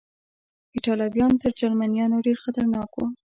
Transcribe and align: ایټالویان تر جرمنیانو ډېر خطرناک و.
ایټالویان 0.75 1.33
تر 1.41 1.51
جرمنیانو 1.59 2.23
ډېر 2.25 2.37
خطرناک 2.43 2.91
و. 2.95 2.99